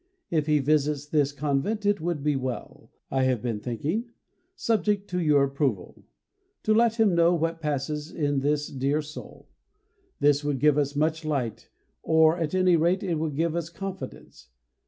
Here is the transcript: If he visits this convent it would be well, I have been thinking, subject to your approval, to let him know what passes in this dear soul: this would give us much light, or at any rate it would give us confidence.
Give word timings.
If 0.31 0.47
he 0.47 0.57
visits 0.57 1.05
this 1.05 1.31
convent 1.31 1.85
it 1.85 2.01
would 2.01 2.23
be 2.23 2.35
well, 2.35 2.89
I 3.11 3.21
have 3.25 3.39
been 3.39 3.59
thinking, 3.59 4.09
subject 4.55 5.07
to 5.11 5.19
your 5.21 5.43
approval, 5.43 6.05
to 6.63 6.73
let 6.73 6.99
him 6.99 7.13
know 7.13 7.35
what 7.35 7.61
passes 7.61 8.11
in 8.11 8.39
this 8.39 8.67
dear 8.69 9.03
soul: 9.03 9.47
this 10.19 10.43
would 10.43 10.57
give 10.57 10.79
us 10.79 10.95
much 10.95 11.23
light, 11.23 11.69
or 12.01 12.39
at 12.39 12.55
any 12.55 12.75
rate 12.75 13.03
it 13.03 13.19
would 13.19 13.35
give 13.35 13.55
us 13.55 13.69
confidence. 13.69 14.49